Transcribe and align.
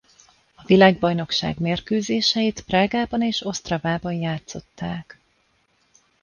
A 0.55 0.63
világbajnokság 0.65 1.59
mérkőzéseit 1.59 2.61
Prágában 2.61 3.21
és 3.21 3.41
Ostravában 3.45 4.13
játszották. 4.13 5.19